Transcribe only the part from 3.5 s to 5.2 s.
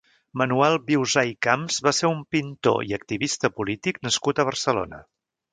polític nascut a Barcelona.